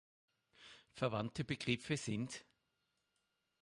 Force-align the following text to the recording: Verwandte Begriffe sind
Verwandte 0.93 1.43
Begriffe 1.43 1.95
sind 1.95 2.43